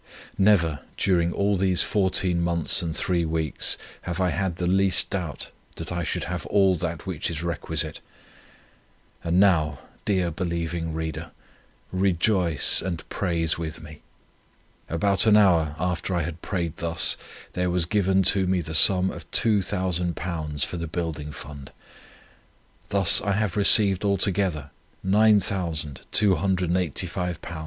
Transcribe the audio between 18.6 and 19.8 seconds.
the sum of Two